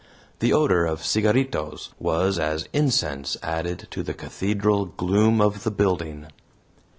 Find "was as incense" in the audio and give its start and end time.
1.99-3.37